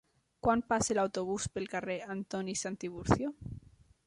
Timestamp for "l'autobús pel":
0.99-1.69